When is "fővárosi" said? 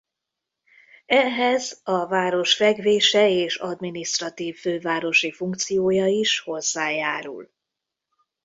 4.59-5.31